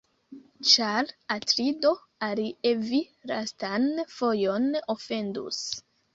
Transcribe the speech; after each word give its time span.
Ĉar, 0.69 1.11
Atrido, 1.35 1.91
alie 2.29 2.73
vi 2.87 3.03
lastan 3.33 3.87
fojon 4.17 4.69
ofendus. 4.97 5.63